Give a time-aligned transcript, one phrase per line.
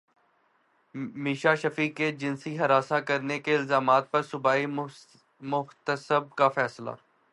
[1.23, 4.65] میشا شفیع کے جنسی ہراساں کرنے کے الزامات پر صوبائی
[5.41, 6.91] محتسب کا فیصلہ